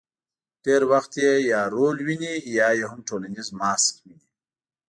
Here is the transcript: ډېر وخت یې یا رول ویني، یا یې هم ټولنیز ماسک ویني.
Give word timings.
ډېر 0.65 0.81
وخت 0.91 1.11
یې 1.23 1.33
یا 1.51 1.61
رول 1.73 1.97
ویني، 2.07 2.35
یا 2.57 2.67
یې 2.77 2.85
هم 2.91 2.99
ټولنیز 3.07 3.47
ماسک 3.59 3.93
ویني. 4.01 4.25